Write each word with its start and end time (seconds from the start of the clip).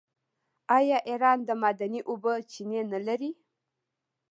آیا 0.77 0.97
ایران 1.09 1.37
د 1.47 1.49
معدني 1.61 2.01
اوبو 2.09 2.33
چینې 2.51 2.81
نلري؟ 2.91 3.31